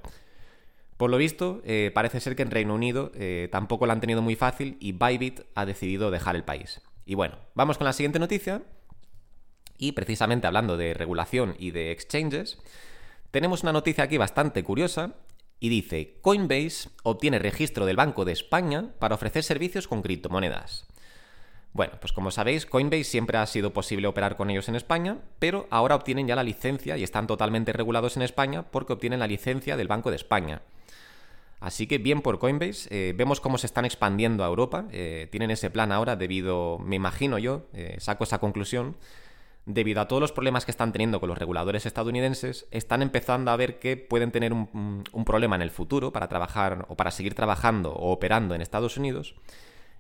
por 1.00 1.10
lo 1.10 1.16
visto, 1.16 1.62
eh, 1.63 1.92
parece 1.96 2.19
ser 2.19 2.36
que 2.36 2.42
en 2.42 2.51
Reino 2.51 2.75
Unido 2.75 3.13
eh, 3.16 3.48
tampoco 3.54 3.86
lo 3.86 3.94
han 3.94 4.01
tenido 4.01 4.22
muy 4.22 4.36
fácil 4.36 4.75
y 4.81 4.92
Bybit 4.92 5.40
ha 5.56 5.66
decidido 5.66 6.12
dejar 6.12 6.36
el 6.36 6.44
país. 6.44 6.81
Y 7.06 7.16
bueno, 7.16 7.38
vamos 7.56 7.78
con 7.78 7.86
la 7.86 7.94
siguiente 7.94 8.19
noticia. 8.19 8.63
Y 9.78 9.94
precisamente 9.94 10.46
hablando 10.46 10.75
de 10.75 10.94
regulación 10.94 11.56
y 11.57 11.72
de 11.72 11.94
exchanges, 11.94 12.57
tenemos 13.31 13.63
una 13.63 13.72
noticia 13.72 14.04
aquí 14.04 14.18
bastante 14.18 14.62
curiosa 14.62 15.16
y 15.62 15.69
dice, 15.69 16.18
Coinbase 16.22 16.90
obtiene 17.04 17.40
registro 17.40 17.86
del 17.86 17.96
Banco 17.96 18.25
de 18.25 18.34
España 18.34 18.90
para 19.00 19.16
ofrecer 19.16 19.44
servicios 19.44 19.88
con 19.88 20.01
criptomonedas. 20.01 20.86
Bueno, 21.72 21.94
pues 22.01 22.12
como 22.12 22.30
sabéis, 22.30 22.66
Coinbase 22.66 23.06
siempre 23.06 23.38
ha 23.38 23.46
sido 23.46 23.72
posible 23.72 24.07
operar 24.07 24.36
con 24.36 24.50
ellos 24.50 24.68
en 24.68 24.75
España, 24.75 25.19
pero 25.40 25.66
ahora 25.69 25.96
obtienen 25.96 26.28
ya 26.28 26.36
la 26.36 26.44
licencia 26.44 26.98
y 26.98 27.04
están 27.04 27.25
totalmente 27.25 27.72
regulados 27.72 28.18
en 28.18 28.24
España 28.24 28.63
porque 28.63 28.92
obtienen 28.92 29.22
la 29.22 29.28
licencia 29.28 29.78
del 29.78 29.88
Banco 29.88 30.10
de 30.10 30.18
España. 30.18 30.62
Así 31.60 31.88
que 31.88 31.98
bien 31.98 32.22
por 32.22 32.40
Coinbase, 32.40 32.88
eh, 32.90 33.14
vemos 33.16 33.42
cómo 33.42 33.58
se 33.58 33.68
están 33.68 33.86
expandiendo 33.86 34.44
a 34.44 34.48
Europa, 34.48 34.86
eh, 34.92 35.28
tienen 35.32 35.52
ese 35.52 35.70
plan 35.70 35.92
ahora 35.92 36.16
debido, 36.16 36.80
me 36.80 36.96
imagino 36.96 37.38
yo, 37.38 37.68
eh, 37.74 37.98
saco 38.00 38.24
esa 38.24 38.40
conclusión, 38.40 38.96
debido 39.66 40.02
a 40.02 40.08
todos 40.08 40.22
los 40.22 40.32
problemas 40.32 40.64
que 40.64 40.72
están 40.72 40.94
teniendo 40.94 41.20
con 41.20 41.28
los 41.28 41.38
reguladores 41.38 41.86
estadounidenses, 41.86 42.68
están 42.72 43.02
empezando 43.02 43.52
a 43.52 43.58
ver 43.58 43.78
que 43.80 43.98
pueden 43.98 44.32
tener 44.32 44.54
un, 44.54 45.04
un 45.12 45.26
problema 45.26 45.58
en 45.58 45.62
el 45.62 45.70
futuro 45.70 46.14
para 46.14 46.30
trabajar 46.30 46.86
o 46.88 46.96
para 46.96 47.12
seguir 47.12 47.36
trabajando 47.36 47.92
o 47.92 48.12
operando 48.12 48.56
en 48.56 48.62
Estados 48.62 48.98
Unidos 48.98 49.36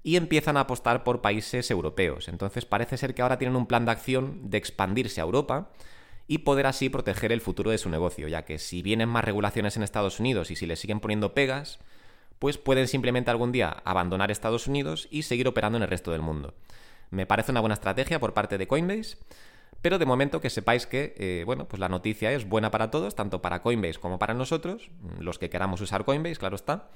y 0.01 0.15
empiezan 0.15 0.55
a 0.55 0.61
apostar 0.61 1.03
por 1.03 1.21
países 1.21 1.69
europeos. 1.69 2.29
Entonces 2.29 2.65
parece 2.65 2.97
ser 2.97 3.13
que 3.13 3.21
ahora 3.21 3.37
tienen 3.37 3.57
un 3.57 3.67
plan 3.67 3.85
de 3.85 3.91
acción 3.91 4.49
de 4.49 4.57
expandirse 4.57 5.19
a 5.19 5.25
Europa 5.25 5.71
y 6.29 6.37
poder 6.37 6.67
así 6.67 6.89
proteger 6.89 7.31
el 7.31 7.41
futuro 7.41 7.71
de 7.71 7.79
su 7.79 7.89
negocio, 7.89 8.27
ya 8.27 8.45
que 8.45 8.59
si 8.59 8.83
vienen 8.83 9.09
más 9.09 9.23
regulaciones 9.25 9.75
en 9.75 9.81
Estados 9.81 10.19
Unidos 10.19 10.51
y 10.51 10.55
si 10.55 10.67
le 10.67 10.75
siguen 10.75 10.99
poniendo 10.99 11.33
pegas, 11.33 11.79
pues 12.37 12.59
pueden 12.59 12.87
simplemente 12.87 13.31
algún 13.31 13.51
día 13.51 13.81
abandonar 13.83 14.29
Estados 14.29 14.67
Unidos 14.67 15.07
y 15.09 15.23
seguir 15.23 15.47
operando 15.47 15.77
en 15.77 15.81
el 15.81 15.89
resto 15.89 16.11
del 16.11 16.21
mundo. 16.21 16.53
Me 17.09 17.25
parece 17.25 17.49
una 17.51 17.61
buena 17.61 17.73
estrategia 17.73 18.19
por 18.19 18.35
parte 18.35 18.59
de 18.59 18.67
Coinbase, 18.67 19.17
pero 19.81 19.97
de 19.97 20.05
momento 20.05 20.39
que 20.39 20.51
sepáis 20.51 20.85
que, 20.85 21.15
eh, 21.17 21.43
bueno, 21.47 21.67
pues 21.67 21.79
la 21.79 21.89
noticia 21.89 22.31
es 22.31 22.47
buena 22.47 22.69
para 22.69 22.91
todos, 22.91 23.15
tanto 23.15 23.41
para 23.41 23.63
Coinbase 23.63 23.99
como 23.99 24.19
para 24.19 24.35
nosotros, 24.35 24.91
los 25.17 25.39
que 25.39 25.49
queramos 25.49 25.81
usar 25.81 26.05
Coinbase, 26.05 26.35
claro 26.35 26.55
está, 26.55 26.91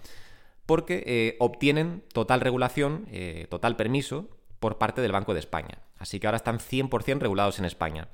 porque 0.68 1.04
eh, 1.08 1.38
obtienen 1.40 2.04
total 2.14 2.40
regulación, 2.40 3.08
eh, 3.10 3.48
total 3.50 3.78
permiso 3.78 4.30
por 4.60 4.78
parte 4.78 5.02
del 5.02 5.12
Banco 5.12 5.34
de 5.34 5.40
España. 5.40 5.80
Así 5.98 6.20
que 6.20 6.28
ahora 6.28 6.38
están 6.38 6.60
100% 6.60 7.20
regulados 7.20 7.58
en 7.58 7.66
España. 7.66 8.10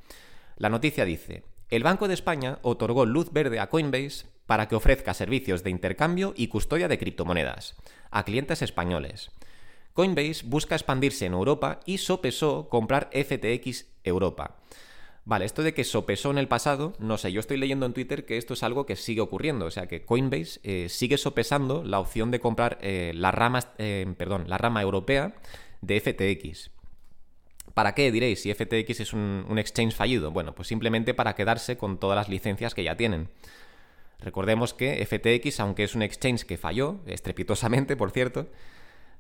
La 0.59 0.67
noticia 0.67 1.06
dice, 1.06 1.43
el 1.69 1.84
Banco 1.84 2.10
de 2.10 2.13
España 2.13 2.60
otorgó 2.63 3.05
luz 3.05 3.31
verde 3.31 3.62
a 3.62 3.69
Coinbase 3.69 4.25
para 4.45 4.67
que 4.67 4.75
ofrezca 4.75 5.13
servicios 5.13 5.63
de 5.63 5.69
intercambio 5.69 6.34
y 6.36 6.50
custodia 6.50 6.89
de 6.89 7.00
criptomonedas 7.00 7.77
a 8.12 8.25
clientes 8.25 8.62
españoles. 8.62 9.31
Coinbase 9.93 10.43
busca 10.45 10.75
expandirse 10.75 11.25
en 11.25 11.31
Europa 11.31 11.79
y 11.86 12.00
sopesó 12.00 12.67
comprar 12.67 13.10
FTX 13.13 13.86
Europa. 14.03 14.57
Vale, 15.24 15.45
esto 15.45 15.63
de 15.63 15.74
que 15.74 15.86
sopesó 15.86 16.29
en 16.29 16.39
el 16.39 16.50
pasado, 16.50 16.91
no 17.00 17.17
sé, 17.17 17.31
yo 17.31 17.39
estoy 17.39 17.55
leyendo 17.55 17.86
en 17.86 17.93
Twitter 17.93 18.25
que 18.25 18.38
esto 18.38 18.53
es 18.53 18.63
algo 18.63 18.86
que 18.86 18.98
sigue 18.98 19.22
ocurriendo, 19.22 19.65
o 19.65 19.72
sea 19.72 19.88
que 19.88 20.03
Coinbase 20.03 20.60
eh, 20.63 20.89
sigue 20.89 21.17
sopesando 21.17 21.84
la 21.86 22.01
opción 22.01 22.31
de 22.31 22.41
comprar 22.41 22.79
eh, 22.81 23.13
eh, 23.77 24.13
perdón, 24.17 24.50
la 24.50 24.57
rama 24.57 24.81
europea 24.81 25.36
de 25.81 26.01
FTX. 26.01 26.72
¿Para 27.73 27.93
qué 27.93 28.11
diréis 28.11 28.41
si 28.41 28.53
FTX 28.53 28.99
es 28.99 29.13
un, 29.13 29.57
exchange 29.57 29.93
fallido? 29.95 30.31
Bueno, 30.31 30.53
pues 30.53 30.67
simplemente 30.67 31.13
para 31.13 31.35
quedarse 31.35 31.77
con 31.77 31.99
todas 31.99 32.15
las 32.15 32.29
licencias 32.29 32.73
que 32.73 32.83
ya 32.83 32.95
tienen. 32.95 33.29
Recordemos 34.19 34.73
que 34.73 35.05
FTX, 35.05 35.59
aunque 35.59 35.83
es 35.83 35.95
un 35.95 36.01
exchange 36.01 36.43
que 36.43 36.57
falló, 36.57 36.99
estrepitosamente, 37.05 37.95
por 37.95 38.11
cierto, 38.11 38.47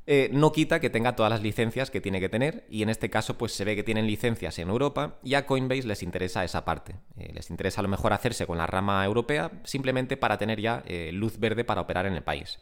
eh, 0.07 0.29
no 0.33 0.51
quita 0.51 0.79
que 0.79 0.89
tenga 0.89 1.15
todas 1.15 1.29
las 1.29 1.43
licencias 1.43 1.91
que 1.91 2.01
tiene 2.01 2.19
que 2.19 2.29
tener 2.29 2.65
y 2.67 2.81
en 2.81 2.89
este 2.89 3.11
caso 3.11 3.37
pues 3.37 3.51
se 3.51 3.63
ve 3.63 3.75
que 3.75 3.83
tienen 3.83 4.07
licencias 4.07 4.57
en 4.57 4.69
Europa 4.69 5.19
y 5.23 5.35
a 5.35 5.45
Coinbase 5.45 5.87
les 5.87 6.01
interesa 6.01 6.43
esa 6.43 6.65
parte. 6.65 6.95
Eh, 7.17 7.31
les 7.33 7.51
interesa 7.51 7.81
a 7.81 7.83
lo 7.83 7.89
mejor 7.89 8.11
hacerse 8.13 8.47
con 8.47 8.57
la 8.57 8.65
rama 8.65 9.05
europea 9.05 9.51
simplemente 9.65 10.17
para 10.17 10.39
tener 10.39 10.59
ya 10.59 10.83
eh, 10.87 11.11
luz 11.13 11.37
verde 11.37 11.63
para 11.63 11.81
operar 11.81 12.07
en 12.07 12.13
el 12.13 12.23
país. 12.23 12.57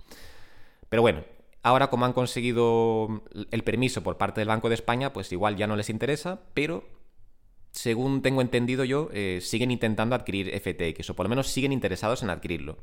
Pero 0.90 1.02
bueno, 1.02 1.24
Ahora, 1.68 1.90
como 1.90 2.06
han 2.06 2.14
conseguido 2.14 3.24
el 3.52 3.64
permiso 3.66 4.02
por 4.02 4.18
parte 4.18 4.40
del 4.40 4.48
Banco 4.48 4.70
de 4.70 4.76
España, 4.76 5.12
pues 5.12 5.30
igual 5.34 5.58
ya 5.58 5.68
no 5.68 5.76
les 5.76 5.90
interesa, 5.90 6.40
pero 6.54 6.86
según 7.72 8.22
tengo 8.22 8.40
entendido 8.40 8.86
yo, 8.86 9.10
eh, 9.12 9.40
siguen 9.42 9.72
intentando 9.72 10.16
adquirir 10.16 10.50
FTX, 10.62 11.10
o 11.10 11.16
por 11.18 11.26
lo 11.26 11.30
menos 11.30 11.50
siguen 11.50 11.74
interesados 11.74 12.24
en 12.24 12.30
adquirirlo. 12.30 12.78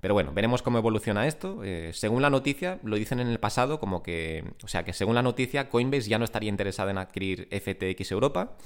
Pero 0.00 0.14
bueno, 0.14 0.32
veremos 0.32 0.62
cómo 0.62 0.78
evoluciona 0.78 1.26
esto. 1.26 1.60
Eh, 1.64 1.90
según 1.92 2.22
la 2.22 2.30
noticia, 2.30 2.78
lo 2.82 2.96
dicen 2.96 3.20
en 3.20 3.28
el 3.28 3.38
pasado 3.40 3.78
como 3.78 4.02
que, 4.02 4.42
o 4.62 4.68
sea, 4.68 4.86
que 4.86 4.94
según 4.94 5.16
la 5.16 5.22
noticia, 5.22 5.68
Coinbase 5.68 6.08
ya 6.08 6.18
no 6.18 6.24
estaría 6.24 6.48
interesado 6.48 6.88
en 6.88 6.96
adquirir 6.96 7.46
FTX 7.50 8.10
Europa. 8.10 8.56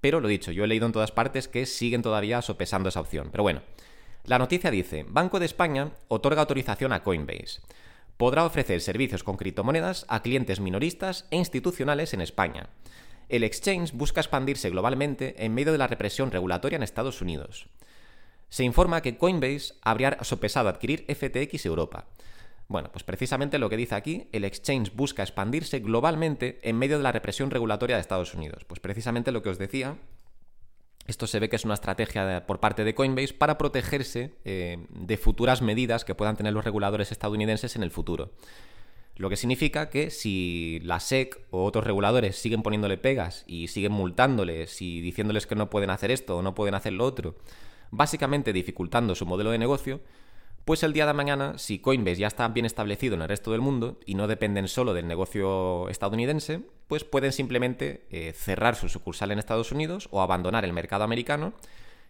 Pero 0.00 0.18
lo 0.18 0.26
dicho, 0.26 0.50
yo 0.50 0.64
he 0.64 0.66
leído 0.66 0.86
en 0.86 0.92
todas 0.92 1.12
partes 1.12 1.46
que 1.46 1.64
siguen 1.66 2.02
todavía 2.02 2.42
sopesando 2.42 2.88
esa 2.88 2.98
opción. 2.98 3.28
Pero 3.30 3.44
bueno, 3.44 3.62
la 4.24 4.40
noticia 4.40 4.72
dice, 4.72 5.06
Banco 5.08 5.38
de 5.38 5.46
España 5.46 5.92
otorga 6.08 6.40
autorización 6.40 6.92
a 6.92 7.04
Coinbase 7.04 7.60
podrá 8.16 8.44
ofrecer 8.44 8.80
servicios 8.80 9.24
con 9.24 9.36
criptomonedas 9.36 10.06
a 10.08 10.22
clientes 10.22 10.60
minoristas 10.60 11.26
e 11.30 11.36
institucionales 11.36 12.14
en 12.14 12.20
España. 12.20 12.68
El 13.28 13.44
exchange 13.44 13.92
busca 13.92 14.20
expandirse 14.20 14.70
globalmente 14.70 15.44
en 15.44 15.54
medio 15.54 15.72
de 15.72 15.78
la 15.78 15.86
represión 15.86 16.30
regulatoria 16.30 16.76
en 16.76 16.82
Estados 16.82 17.22
Unidos. 17.22 17.68
Se 18.48 18.64
informa 18.64 19.00
que 19.00 19.16
Coinbase 19.16 19.74
habría 19.82 20.18
sopesado 20.22 20.68
adquirir 20.68 21.04
FTX 21.08 21.66
Europa. 21.66 22.06
Bueno, 22.68 22.90
pues 22.92 23.04
precisamente 23.04 23.58
lo 23.58 23.68
que 23.68 23.76
dice 23.76 23.94
aquí, 23.94 24.28
el 24.32 24.44
exchange 24.44 24.94
busca 24.94 25.22
expandirse 25.22 25.80
globalmente 25.80 26.60
en 26.62 26.78
medio 26.78 26.96
de 26.96 27.02
la 27.02 27.12
represión 27.12 27.50
regulatoria 27.50 27.96
de 27.96 28.00
Estados 28.00 28.34
Unidos. 28.34 28.64
Pues 28.64 28.80
precisamente 28.80 29.32
lo 29.32 29.42
que 29.42 29.50
os 29.50 29.58
decía, 29.58 29.96
esto 31.06 31.26
se 31.26 31.38
ve 31.38 31.48
que 31.48 31.56
es 31.56 31.64
una 31.64 31.74
estrategia 31.74 32.46
por 32.46 32.60
parte 32.60 32.84
de 32.84 32.94
Coinbase 32.94 33.34
para 33.34 33.58
protegerse 33.58 34.32
eh, 34.44 34.86
de 34.90 35.16
futuras 35.16 35.60
medidas 35.60 36.04
que 36.04 36.14
puedan 36.14 36.36
tener 36.36 36.52
los 36.52 36.64
reguladores 36.64 37.12
estadounidenses 37.12 37.76
en 37.76 37.82
el 37.82 37.90
futuro. 37.90 38.30
Lo 39.16 39.30
que 39.30 39.36
significa 39.36 39.90
que 39.90 40.10
si 40.10 40.80
la 40.82 40.98
SEC 40.98 41.40
o 41.50 41.64
otros 41.64 41.84
reguladores 41.84 42.36
siguen 42.36 42.62
poniéndole 42.62 42.98
pegas 42.98 43.44
y 43.46 43.68
siguen 43.68 43.92
multándoles 43.92 44.82
y 44.82 45.00
diciéndoles 45.00 45.46
que 45.46 45.54
no 45.54 45.70
pueden 45.70 45.90
hacer 45.90 46.10
esto 46.10 46.38
o 46.38 46.42
no 46.42 46.54
pueden 46.54 46.74
hacer 46.74 46.94
lo 46.94 47.04
otro, 47.04 47.36
básicamente 47.90 48.52
dificultando 48.52 49.14
su 49.14 49.24
modelo 49.24 49.50
de 49.50 49.58
negocio, 49.58 50.00
pues 50.64 50.82
el 50.82 50.94
día 50.94 51.06
de 51.06 51.12
mañana, 51.12 51.58
si 51.58 51.78
Coinbase 51.78 52.16
ya 52.16 52.26
está 52.26 52.48
bien 52.48 52.64
establecido 52.64 53.14
en 53.14 53.22
el 53.22 53.28
resto 53.28 53.52
del 53.52 53.60
mundo 53.60 53.98
y 54.06 54.14
no 54.14 54.26
dependen 54.26 54.66
solo 54.68 54.94
del 54.94 55.06
negocio 55.06 55.88
estadounidense, 55.90 56.62
pues 56.88 57.04
pueden 57.04 57.32
simplemente 57.32 58.06
eh, 58.10 58.32
cerrar 58.32 58.74
su 58.74 58.88
sucursal 58.88 59.30
en 59.30 59.38
Estados 59.38 59.72
Unidos 59.72 60.08
o 60.10 60.22
abandonar 60.22 60.64
el 60.64 60.72
mercado 60.72 61.04
americano 61.04 61.52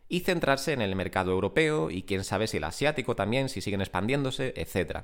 y 0.09 0.21
centrarse 0.21 0.73
en 0.73 0.83
el 0.83 0.95
mercado 0.95 1.33
europeo 1.33 1.91
y 1.91 2.03
quién 2.03 2.23
sabe 2.23 2.47
si 2.47 2.59
el 2.59 2.65
asiático 2.65 3.17
también, 3.17 3.49
si 3.49 3.61
siguen 3.61 3.81
expandiéndose, 3.81 4.55
etc. 4.57 5.01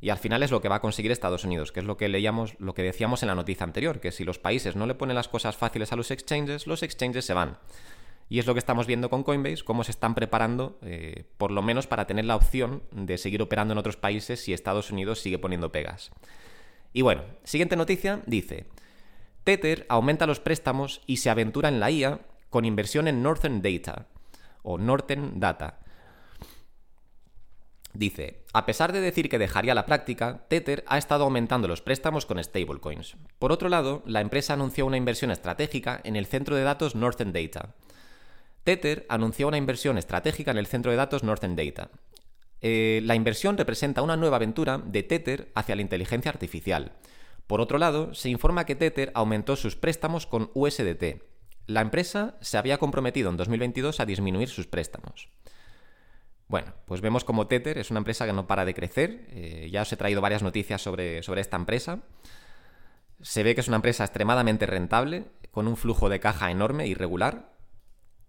Y 0.00 0.10
al 0.10 0.18
final 0.18 0.42
es 0.42 0.50
lo 0.50 0.60
que 0.60 0.68
va 0.68 0.76
a 0.76 0.80
conseguir 0.80 1.12
Estados 1.12 1.44
Unidos, 1.44 1.70
que 1.70 1.80
es 1.80 1.86
lo 1.86 1.96
que 1.96 2.08
leíamos, 2.08 2.56
lo 2.58 2.74
que 2.74 2.82
decíamos 2.82 3.22
en 3.22 3.28
la 3.28 3.34
noticia 3.36 3.64
anterior, 3.64 4.00
que 4.00 4.10
si 4.10 4.24
los 4.24 4.40
países 4.40 4.74
no 4.74 4.86
le 4.86 4.94
ponen 4.94 5.14
las 5.14 5.28
cosas 5.28 5.56
fáciles 5.56 5.92
a 5.92 5.96
los 5.96 6.10
exchanges, 6.10 6.66
los 6.66 6.82
exchanges 6.82 7.24
se 7.24 7.34
van. 7.34 7.58
Y 8.28 8.38
es 8.38 8.46
lo 8.46 8.54
que 8.54 8.58
estamos 8.58 8.86
viendo 8.86 9.10
con 9.10 9.22
Coinbase, 9.22 9.64
cómo 9.64 9.84
se 9.84 9.90
están 9.90 10.14
preparando, 10.14 10.78
eh, 10.82 11.24
por 11.36 11.50
lo 11.50 11.62
menos 11.62 11.86
para 11.86 12.06
tener 12.06 12.24
la 12.24 12.36
opción 12.36 12.82
de 12.90 13.18
seguir 13.18 13.42
operando 13.42 13.72
en 13.72 13.78
otros 13.78 13.96
países 13.96 14.40
si 14.40 14.52
Estados 14.52 14.90
Unidos 14.90 15.20
sigue 15.20 15.38
poniendo 15.38 15.72
pegas. 15.72 16.10
Y 16.92 17.02
bueno, 17.02 17.22
siguiente 17.42 17.76
noticia 17.76 18.22
dice, 18.26 18.66
Tether 19.44 19.84
aumenta 19.88 20.26
los 20.26 20.40
préstamos 20.40 21.02
y 21.06 21.18
se 21.18 21.28
aventura 21.28 21.68
en 21.68 21.80
la 21.80 21.90
IA 21.90 22.20
con 22.48 22.64
inversión 22.64 23.08
en 23.08 23.22
Northern 23.22 23.60
Data, 23.60 24.06
o 24.62 24.78
Northern 24.78 25.38
Data. 25.38 25.80
Dice, 27.92 28.42
a 28.52 28.66
pesar 28.66 28.92
de 28.92 29.00
decir 29.00 29.28
que 29.28 29.38
dejaría 29.38 29.74
la 29.74 29.86
práctica, 29.86 30.46
Tether 30.48 30.84
ha 30.88 30.98
estado 30.98 31.24
aumentando 31.24 31.68
los 31.68 31.80
préstamos 31.80 32.26
con 32.26 32.42
stablecoins. 32.42 33.16
Por 33.38 33.52
otro 33.52 33.68
lado, 33.68 34.02
la 34.04 34.20
empresa 34.20 34.54
anunció 34.54 34.84
una 34.84 34.96
inversión 34.96 35.30
estratégica 35.30 36.00
en 36.02 36.16
el 36.16 36.26
centro 36.26 36.56
de 36.56 36.64
datos 36.64 36.96
Northern 36.96 37.32
Data. 37.32 37.74
Tether 38.64 39.06
anunció 39.08 39.46
una 39.46 39.58
inversión 39.58 39.98
estratégica 39.98 40.50
en 40.50 40.58
el 40.58 40.66
centro 40.66 40.90
de 40.90 40.96
datos 40.96 41.22
Northern 41.22 41.54
Data. 41.54 41.90
Eh, 42.60 43.00
la 43.04 43.14
inversión 43.14 43.58
representa 43.58 44.00
una 44.00 44.16
nueva 44.16 44.36
aventura 44.36 44.78
de 44.78 45.02
Tether 45.02 45.52
hacia 45.54 45.76
la 45.76 45.82
inteligencia 45.82 46.30
artificial. 46.30 46.92
Por 47.46 47.60
otro 47.60 47.76
lado, 47.76 48.14
se 48.14 48.30
informa 48.30 48.64
que 48.64 48.74
Tether 48.74 49.12
aumentó 49.14 49.54
sus 49.56 49.76
préstamos 49.76 50.26
con 50.26 50.50
USDT. 50.54 51.22
La 51.66 51.82
empresa 51.82 52.36
se 52.40 52.56
había 52.56 52.78
comprometido 52.78 53.28
en 53.28 53.36
2022 53.36 54.00
a 54.00 54.06
disminuir 54.06 54.48
sus 54.48 54.66
préstamos. 54.66 55.28
Bueno, 56.48 56.72
pues 56.86 57.02
vemos 57.02 57.24
como 57.24 57.46
Tether 57.46 57.76
es 57.76 57.90
una 57.90 57.98
empresa 57.98 58.26
que 58.26 58.32
no 58.32 58.46
para 58.46 58.64
de 58.64 58.74
crecer. 58.74 59.26
Eh, 59.30 59.68
ya 59.70 59.82
os 59.82 59.92
he 59.92 59.96
traído 59.96 60.22
varias 60.22 60.42
noticias 60.42 60.80
sobre, 60.80 61.22
sobre 61.22 61.42
esta 61.42 61.56
empresa. 61.56 62.00
Se 63.20 63.42
ve 63.42 63.54
que 63.54 63.60
es 63.60 63.68
una 63.68 63.76
empresa 63.76 64.04
extremadamente 64.04 64.64
rentable, 64.64 65.26
con 65.50 65.68
un 65.68 65.76
flujo 65.76 66.08
de 66.08 66.20
caja 66.20 66.50
enorme 66.50 66.86
y 66.86 66.94
regular, 66.94 67.53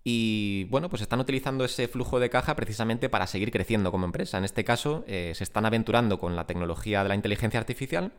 y 0.07 0.65
bueno, 0.65 0.87
pues 0.87 1.01
están 1.01 1.19
utilizando 1.19 1.65
ese 1.65 1.87
flujo 1.87 2.19
de 2.19 2.29
caja 2.29 2.55
precisamente 2.55 3.09
para 3.09 3.25
seguir 3.25 3.49
creciendo 3.49 3.91
como 3.91 4.05
empresa. 4.05 4.37
En 4.37 4.43
este 4.43 4.63
caso, 4.63 5.03
eh, 5.07 5.31
se 5.33 5.43
están 5.43 5.65
aventurando 5.65 6.19
con 6.19 6.35
la 6.35 6.45
tecnología 6.45 7.01
de 7.01 7.09
la 7.09 7.15
inteligencia 7.15 7.59
artificial 7.59 8.13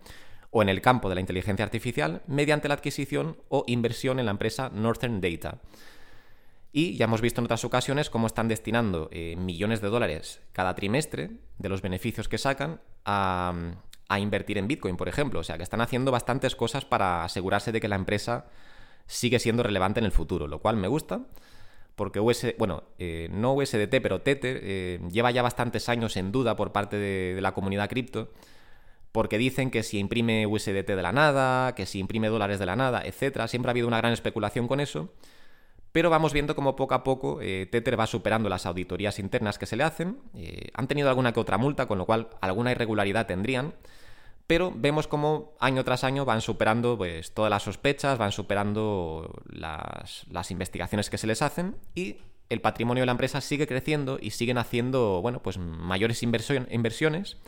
o 0.50 0.62
en 0.62 0.68
el 0.68 0.80
campo 0.80 1.08
de 1.08 1.14
la 1.14 1.20
inteligencia 1.20 1.64
artificial 1.64 2.22
mediante 2.26 2.66
la 2.66 2.74
adquisición 2.74 3.36
o 3.50 3.62
inversión 3.68 4.18
en 4.18 4.26
la 4.26 4.32
empresa 4.32 4.68
Northern 4.74 5.20
Data. 5.20 5.60
Y 6.72 6.96
ya 6.96 7.04
hemos 7.04 7.20
visto 7.20 7.40
en 7.40 7.44
otras 7.44 7.64
ocasiones 7.64 8.10
cómo 8.10 8.26
están 8.26 8.48
destinando 8.48 9.08
eh, 9.12 9.36
millones 9.36 9.80
de 9.80 9.86
dólares 9.86 10.40
cada 10.52 10.74
trimestre 10.74 11.30
de 11.56 11.68
los 11.68 11.82
beneficios 11.82 12.28
que 12.28 12.36
sacan 12.36 12.80
a, 13.04 13.54
a 14.08 14.18
invertir 14.18 14.58
en 14.58 14.66
Bitcoin, 14.66 14.96
por 14.96 15.08
ejemplo. 15.08 15.38
O 15.38 15.44
sea, 15.44 15.56
que 15.56 15.62
están 15.62 15.82
haciendo 15.82 16.10
bastantes 16.10 16.56
cosas 16.56 16.84
para 16.84 17.22
asegurarse 17.22 17.70
de 17.70 17.80
que 17.80 17.86
la 17.86 17.94
empresa 17.94 18.46
sigue 19.06 19.38
siendo 19.38 19.62
relevante 19.62 20.00
en 20.00 20.06
el 20.06 20.12
futuro, 20.12 20.48
lo 20.48 20.58
cual 20.58 20.76
me 20.78 20.88
gusta 20.88 21.26
porque 21.96 22.20
US, 22.20 22.54
bueno, 22.58 22.84
eh, 22.98 23.28
no 23.32 23.54
USDT, 23.54 24.00
pero 24.02 24.20
Tether 24.20 24.60
eh, 24.62 25.00
lleva 25.10 25.30
ya 25.30 25.42
bastantes 25.42 25.88
años 25.88 26.16
en 26.18 26.30
duda 26.30 26.54
por 26.54 26.70
parte 26.70 26.96
de, 26.96 27.40
la 27.40 27.52
comunidad 27.52 27.88
cripto, 27.88 28.30
porque 29.12 29.38
dicen 29.38 29.70
que 29.70 29.82
si 29.82 29.98
imprime 29.98 30.46
USDT 30.46 30.88
de 30.88 31.02
la 31.02 31.12
nada, 31.12 31.74
que 31.74 31.86
si 31.86 31.98
imprime 31.98 32.28
dólares 32.28 32.58
de 32.58 32.66
la 32.66 32.76
nada, 32.76 33.02
etc. 33.02 33.46
Siempre 33.48 33.70
ha 33.70 33.72
habido 33.72 33.88
una 33.88 33.96
gran 33.96 34.12
especulación 34.12 34.68
con 34.68 34.78
eso, 34.78 35.08
pero 35.90 36.10
vamos 36.10 36.34
viendo 36.34 36.54
como 36.54 36.76
poco 36.76 36.94
a 36.94 37.02
poco 37.02 37.38
eh, 37.40 37.66
Tether 37.72 37.98
va 37.98 38.06
superando 38.06 38.50
las 38.50 38.66
auditorías 38.66 39.18
internas 39.18 39.58
que 39.58 39.64
se 39.64 39.76
le 39.76 39.84
hacen. 39.84 40.18
han 40.74 40.88
tenido 40.88 41.08
alguna 41.08 41.32
que 41.32 41.40
otra 41.40 41.56
multa, 41.56 41.86
con 41.86 41.96
lo 41.96 42.04
cual 42.04 42.28
alguna 42.42 42.72
irregularidad 42.72 43.26
tendrían 43.26 43.72
pero 44.46 44.72
vemos 44.74 45.08
cómo 45.08 45.54
año 45.58 45.84
tras 45.84 46.04
año 46.04 46.24
van 46.24 46.40
superando 46.40 46.96
pues, 46.96 47.32
todas 47.32 47.50
las 47.50 47.64
sospechas, 47.64 48.18
van 48.18 48.32
superando 48.32 49.42
las, 49.48 50.50
investigaciones 50.50 51.10
que 51.10 51.18
se 51.18 51.26
les 51.26 51.42
hacen 51.42 51.76
y 51.94 52.18
el 52.48 52.60
patrimonio 52.60 53.02
de 53.02 53.06
la 53.06 53.12
empresa 53.12 53.40
sigue 53.40 53.66
creciendo 53.66 54.18
y 54.20 54.30
siguen 54.30 54.58
haciendo 54.58 55.20
bueno, 55.20 55.42
pues, 55.42 55.58
mayores 55.58 56.22
inversiones 56.22 57.38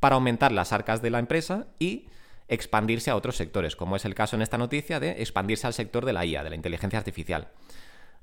para 0.00 0.14
aumentar 0.14 0.52
las 0.52 0.72
arcas 0.72 1.02
de 1.02 1.10
la 1.10 1.18
empresa 1.18 1.66
y 1.78 2.06
expandirse 2.48 3.10
a 3.10 3.16
otros 3.16 3.36
sectores, 3.36 3.76
como 3.76 3.96
es 3.96 4.04
el 4.04 4.14
caso 4.14 4.36
en 4.36 4.42
esta 4.42 4.58
noticia 4.58 5.00
de 5.00 5.22
expandirse 5.22 5.66
al 5.66 5.74
sector 5.74 6.04
de 6.04 6.12
la 6.12 6.24
IA, 6.24 6.42
de 6.42 6.50
la 6.50 6.56
inteligencia 6.56 6.98
artificial. 6.98 7.48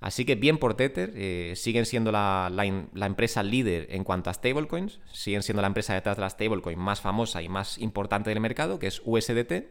Así 0.02 0.26
que 0.26 0.34
bien 0.34 0.58
por 0.58 0.74
Tether, 0.74 1.14
eh, 1.16 1.54
siguen 1.56 1.86
siendo 1.86 2.12
la, 2.12 2.52
empresa 2.96 3.44
líder 3.44 3.86
en 3.92 4.04
cuanto 4.04 4.32
a 4.32 4.34
stablecoins, 4.34 5.00
siguen 5.14 5.44
siendo 5.44 5.62
la 5.62 5.68
empresa 5.68 5.94
detrás 5.94 6.18
de 6.18 6.22
la 6.22 6.30
stablecoin 6.32 6.80
más 6.80 7.02
famosa 7.02 7.44
y 7.44 7.50
más 7.50 7.78
importante 7.78 8.32
del 8.32 8.40
mercado, 8.40 8.80
que 8.80 8.88
es 8.88 9.04
USDT. 9.06 9.68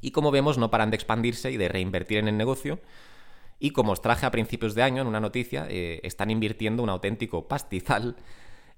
Y 0.00 0.12
como 0.12 0.30
vemos, 0.30 0.56
no 0.56 0.70
paran 0.70 0.90
de 0.90 0.94
expandirse 0.94 1.50
y 1.50 1.56
de 1.56 1.68
reinvertir 1.68 2.18
en 2.18 2.28
el 2.28 2.36
negocio. 2.36 2.78
Y 3.58 3.70
como 3.70 3.90
os 3.90 4.02
traje 4.02 4.24
a 4.24 4.30
principios 4.30 4.76
de 4.76 4.84
año 4.84 5.02
en 5.02 5.08
una 5.08 5.18
noticia, 5.18 5.66
eh, 5.68 5.98
están 6.04 6.30
invirtiendo 6.30 6.84
un 6.84 6.90
auténtico 6.90 7.48
pastizal 7.48 8.14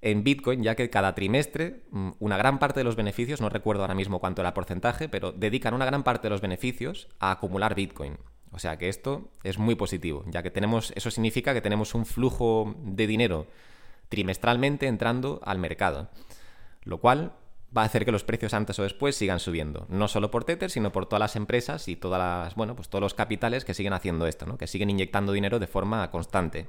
en 0.01 0.23
Bitcoin, 0.23 0.63
ya 0.63 0.73
que 0.73 0.89
cada 0.89 1.13
trimestre 1.13 1.83
mm, 1.91 2.11
una 2.17 2.37
gran 2.37 2.57
parte 2.57 2.79
de 2.79 2.83
los 2.83 2.95
beneficios, 2.95 3.41
no 3.41 3.49
recuerdo 3.49 3.83
ahora 3.83 3.93
mismo 3.93 4.19
cuánto 4.19 4.41
era 4.41 4.49
el 4.49 4.55
porcentaje, 4.55 5.07
pero 5.07 5.31
dedican 5.31 5.75
una 5.75 5.85
gran 5.85 6.01
parte 6.01 6.23
de 6.23 6.29
los 6.31 6.41
beneficios 6.41 7.09
a 7.19 7.29
acumular 7.29 7.75
Bitcoin. 7.75 8.17
O 8.51 8.59
sea 8.59 8.77
que 8.77 8.89
esto 8.89 9.29
es 9.43 9.57
muy 9.57 9.75
positivo, 9.75 10.23
ya 10.27 10.41
que 10.41 10.51
tenemos, 10.51 10.93
eso 10.95 11.11
significa 11.11 11.53
que 11.53 11.61
tenemos 11.61 11.93
un 11.95 12.05
flujo 12.05 12.75
de 12.81 13.07
dinero 13.07 13.47
trimestralmente 14.09 14.87
entrando 14.87 15.41
al 15.43 15.59
mercado, 15.59 16.09
lo 16.83 16.99
cual 16.99 17.33
va 17.75 17.81
a 17.81 17.85
hacer 17.85 18.05
que 18.05 18.11
los 18.11 18.23
precios 18.23 18.53
antes 18.53 18.79
o 18.79 18.83
después 18.83 19.15
sigan 19.15 19.39
subiendo, 19.39 19.85
no 19.89 20.07
solo 20.07 20.31
por 20.31 20.45
Tether, 20.45 20.71
sino 20.71 20.91
por 20.91 21.05
todas 21.05 21.19
las 21.19 21.35
empresas 21.35 21.87
y 21.87 21.95
todas 21.95 22.19
las, 22.19 22.55
bueno, 22.55 22.75
pues 22.75 22.89
todos 22.89 23.01
los 23.01 23.13
capitales 23.13 23.65
que 23.65 23.73
siguen 23.73 23.93
haciendo 23.93 24.27
esto, 24.27 24.45
¿no? 24.45 24.57
que 24.57 24.67
siguen 24.67 24.89
inyectando 24.89 25.33
dinero 25.33 25.59
de 25.59 25.67
forma 25.67 26.09
constante. 26.09 26.67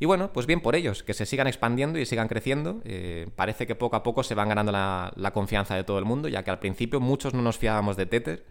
Y 0.00 0.06
bueno, 0.06 0.32
pues 0.32 0.46
bien 0.46 0.60
por 0.60 0.74
ellos, 0.74 1.04
que 1.04 1.14
se 1.14 1.24
sigan 1.24 1.46
expandiendo 1.46 2.00
y 2.00 2.04
sigan 2.04 2.26
creciendo. 2.26 2.82
Eh, 2.84 3.28
parece 3.36 3.64
que 3.64 3.76
poco 3.76 3.94
a 3.94 4.02
poco 4.02 4.24
se 4.24 4.34
van 4.34 4.48
ganando 4.48 4.72
la, 4.72 5.12
la, 5.14 5.32
confianza 5.32 5.76
de 5.76 5.84
todo 5.84 6.00
el 6.00 6.04
mundo, 6.04 6.26
ya 6.26 6.42
que 6.42 6.50
al 6.50 6.58
principio 6.58 6.98
muchos 6.98 7.32
no 7.32 7.42
nos 7.42 7.58
fiábamos 7.58 7.96
de 7.96 8.06
Tether 8.06 8.44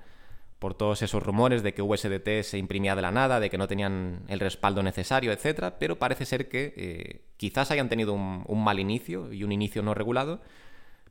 por 0.63 0.75
todos 0.75 1.01
esos 1.01 1.21
rumores 1.21 1.61
de 1.61 1.73
que 1.73 1.81
USDT 1.81 2.41
se 2.43 2.57
imprimía 2.57 2.95
de 2.95 3.01
la 3.01 3.11
nada, 3.11 3.41
de 3.41 3.49
que 3.49 3.57
no 3.57 3.67
tenían 3.67 4.23
el 4.29 4.39
respaldo 4.39 4.81
necesario, 4.81 5.33
etcétera, 5.33 5.77
pero 5.77 5.99
parece 5.99 6.25
ser 6.25 6.47
que 6.47 6.73
eh, 6.77 7.25
quizás 7.35 7.69
hayan 7.71 7.89
tenido 7.89 8.13
un, 8.13 8.63
mal 8.63 8.79
inicio 8.79 9.33
y 9.33 9.43
un 9.43 9.51
inicio 9.51 9.81
no 9.81 9.93
regulado, 9.93 10.39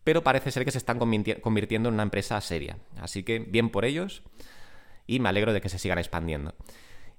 pero 0.05 0.25
parece 0.25 0.51
ser 0.53 0.65
que 0.65 0.71
se 0.71 0.79
están 0.79 0.99
convirtiendo 0.99 1.91
en 1.91 1.95
una 1.97 2.03
empresa 2.03 2.41
seria. 2.41 2.79
Así 2.99 3.25
que 3.25 3.41
bien 3.41 3.69
por 3.69 3.85
ellos 3.85 4.23
y 5.07 5.21
me 5.21 5.29
alegro 5.29 5.53
de 5.53 5.61
que 5.61 5.69
se 5.69 5.79
sigan 5.79 5.99
expandiendo. 5.99 6.55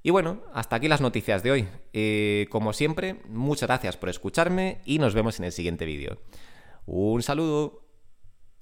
Y 0.01 0.09
bueno, 0.09 0.41
hasta 0.55 0.77
aquí 0.77 0.87
las 0.87 1.01
noticias 1.01 1.43
de 1.43 1.51
hoy. 1.51 1.67
Eh, 1.93 2.47
como 2.49 2.73
siempre, 2.73 3.21
muchas 3.29 3.69
gracias 3.69 3.95
por 3.95 4.09
escucharme 4.09 4.81
y 4.85 4.97
nos 4.97 5.13
vemos 5.13 5.37
en 5.37 5.45
el 5.45 5.51
siguiente 5.51 5.85
vídeo. 5.85 6.17
Un 6.87 7.21
saludo. 7.21 7.82